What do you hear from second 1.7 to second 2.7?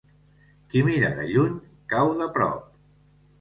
cau de prop.